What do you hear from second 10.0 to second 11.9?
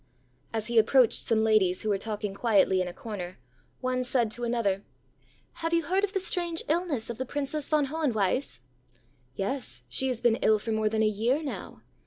has been ill for more than a year now.